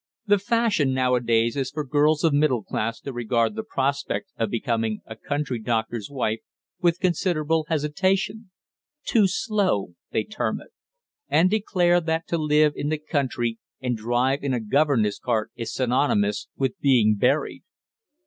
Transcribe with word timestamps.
The 0.25 0.39
fashion 0.39 0.95
nowadays 0.95 1.55
is 1.55 1.69
for 1.69 1.85
girls 1.85 2.23
of 2.23 2.33
middle 2.33 2.63
class 2.63 2.99
to 3.01 3.13
regard 3.13 3.53
the 3.53 3.61
prospect 3.61 4.31
of 4.35 4.49
becoming 4.49 5.01
a 5.05 5.15
country 5.15 5.59
doctor's 5.59 6.09
wife 6.09 6.39
with 6.81 6.99
considerable 6.99 7.67
hesitation 7.69 8.49
"too 9.05 9.27
slow," 9.27 9.93
they 10.09 10.23
term 10.23 10.59
it; 10.59 10.69
and 11.29 11.51
declare 11.51 12.01
that 12.01 12.25
to 12.29 12.39
live 12.39 12.73
in 12.75 12.89
the 12.89 12.97
country 12.97 13.59
and 13.79 13.95
drive 13.95 14.43
in 14.43 14.55
a 14.55 14.59
governess 14.59 15.19
cart 15.19 15.51
is 15.55 15.71
synonymous 15.71 16.47
with 16.57 16.79
being 16.81 17.15
buried. 17.15 17.61